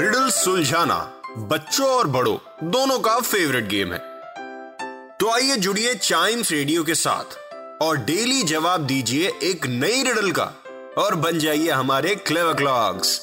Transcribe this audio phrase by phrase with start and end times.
[0.00, 0.96] Riddle सुलझाना
[1.48, 3.98] बच्चों और बड़ों, दोनों का फेवरेट गेम है।
[5.18, 7.36] तो आइए जुड़िए चाइम्स रेडियो के साथ
[7.82, 10.44] और डेली जवाब दीजिए एक नई रिडल का
[10.98, 13.18] और बन जाइए हमारे क्लेवर क्लॉक्स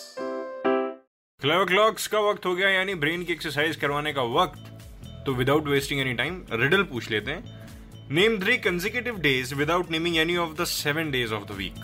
[1.41, 5.67] क्लेव क्लॉक्स का वक्त हो गया, यानी ब्रेन की एक्सरसाइज करवाने का वक्त। तो without
[5.67, 10.55] wasting any time riddle पूछ लेते हैं। Name three consecutive days without naming any of
[10.61, 11.83] the seven days of the week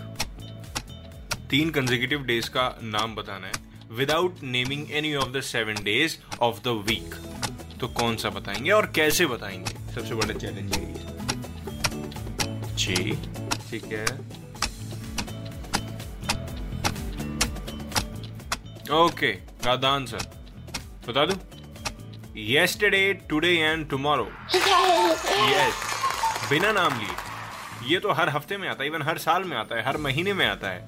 [1.52, 6.62] तीन कंजिक्यूटिव डेज़ का नाम बताना है। Without naming any of the seven days of
[6.62, 7.16] the week
[7.80, 9.94] तो कौन सा बताएँगे और कैसे बताएँगे?
[9.94, 11.12] सबसे बड़ा चैलेंज यही है।
[12.76, 12.96] जी
[13.70, 14.06] ठीक है।
[18.92, 20.26] Okay got answer.
[21.10, 21.34] बता दू?
[22.54, 24.28] Yesterday, today and tomorrow.
[25.50, 25.74] Yes.
[26.50, 29.76] बिना नाम लिए। ये तो हर हफ़्ते में आता है इवन हर साल में आता
[29.76, 30.88] है, हर महीने में आता है।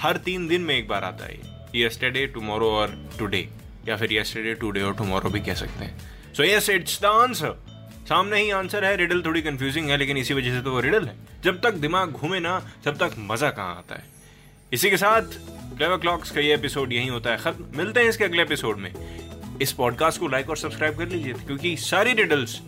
[0.00, 3.44] हर तीन दिन में एक बार आता है yesterday, tomorrow और today.
[3.88, 5.98] या फिर yesterday, today और tomorrow भी कह सकते हैं।
[6.34, 7.52] सो yes, it's the answer.
[8.08, 11.04] सामने ही आंसर है रिडल थोड़ी कंफ्यूजिंग है, लेकिन इसी वजह से तो वो रिडल
[11.04, 14.04] है। जब तक दिमाग घूमे ना, तब तक मज़ा कहाँ आता है।
[14.72, 15.22] इसी के साथ
[15.76, 18.92] क्लेवर क्लॉक्स का ये एपिसोड यही होता है खत्म। मिलते हैं इसके अगले एपिसोड में।
[19.62, 22.60] इस पॉडकास्ट को लाइक और सब्सक्राइब कर लीजिए, क्योंकि सारी रिडल्स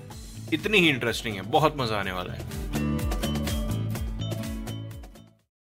[0.52, 2.67] इतनी ही इंटरेस्टिंग है, बहुत मज़ा आने वाला है।